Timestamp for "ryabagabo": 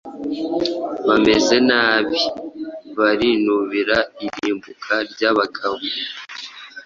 5.11-5.83